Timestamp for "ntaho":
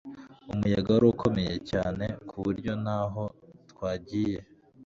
2.83-3.23